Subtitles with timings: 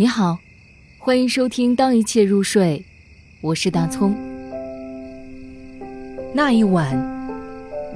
[0.00, 0.38] 你好，
[0.96, 2.78] 欢迎收听《当一切入睡》，
[3.40, 4.14] 我是大葱。
[6.32, 6.96] 那一晚，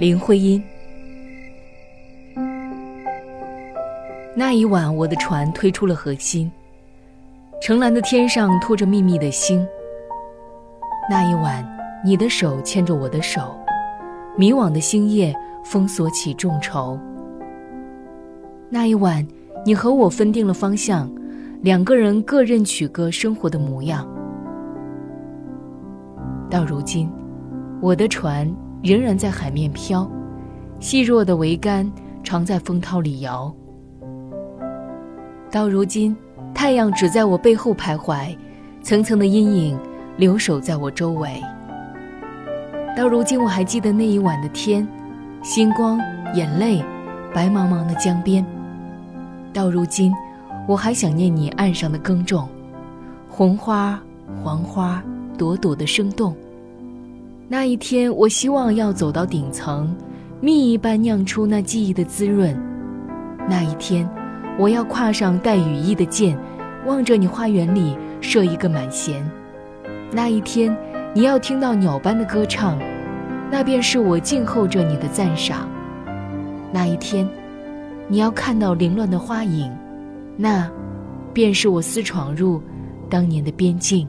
[0.00, 0.61] 林徽因。
[4.34, 6.50] 那一晚，我的船推出了河心，
[7.61, 9.64] 澄蓝的天上托着密密的星。
[11.09, 11.64] 那一晚，
[12.05, 13.57] 你的手牵着我的手，
[14.37, 15.32] 迷惘的星夜
[15.64, 16.98] 封锁起众筹。
[18.69, 19.25] 那一晚，
[19.64, 21.09] 你和我分定了方向。
[21.62, 24.04] 两个人各任取各生活的模样。
[26.50, 27.08] 到如今，
[27.80, 30.11] 我的船仍然在海面飘，
[30.80, 31.89] 细弱的桅杆
[32.25, 33.55] 常在风涛里摇。
[35.53, 36.17] 到如今，
[36.53, 38.36] 太阳只在我背后徘徊，
[38.83, 39.78] 层层的阴影
[40.17, 41.41] 留守在我周围。
[42.97, 44.86] 到如今，我还记得那一晚的天，
[45.44, 46.00] 星光、
[46.34, 46.84] 眼泪，
[47.33, 48.44] 白茫茫的江边。
[49.53, 50.12] 到如今。
[50.66, 52.48] 我还想念你岸上的耕种，
[53.28, 54.00] 红花、
[54.42, 55.03] 黄花，
[55.37, 56.37] 朵朵的生动。
[57.48, 59.95] 那一天，我希望要走到顶层，
[60.41, 62.56] 蜜一般酿出那记忆的滋润。
[63.48, 64.09] 那一天，
[64.59, 66.39] 我要跨上带羽翼的箭，
[66.87, 69.28] 望着你花园里射一个满弦。
[70.12, 70.75] 那一天，
[71.12, 72.78] 你要听到鸟般的歌唱，
[73.50, 75.69] 那便是我静候着你的赞赏。
[76.72, 77.28] 那一天，
[78.06, 79.70] 你要看到凌乱的花影。
[80.36, 80.70] 那，
[81.33, 82.61] 便是我私闯入
[83.08, 84.08] 当年的边境。